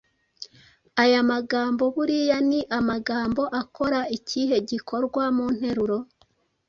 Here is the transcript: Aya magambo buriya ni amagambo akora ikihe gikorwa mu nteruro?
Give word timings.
Aya 1.03 1.21
magambo 1.31 1.83
buriya 1.95 2.37
ni 2.49 2.59
amagambo 2.77 3.43
akora 3.61 3.99
ikihe 4.17 4.57
gikorwa 4.69 5.23
mu 5.35 5.45
nteruro? 5.55 5.97